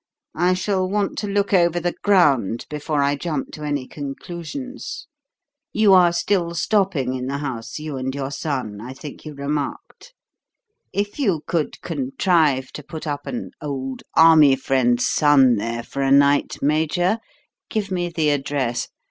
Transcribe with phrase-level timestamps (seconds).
[0.33, 5.05] I shall want to look over the ground before I jump to any conclusions.
[5.73, 10.15] You are still stopping in the house, you and your son, I think you remarked?
[10.91, 16.09] If you could contrive to put up an old army friend's son there for a
[16.11, 17.19] night, Major,
[17.69, 18.87] give me the address.